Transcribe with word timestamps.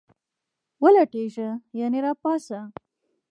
ولټیږه 0.83 1.49
..یعنی 1.79 1.99
را 2.05 2.11
پاڅه 2.21 2.59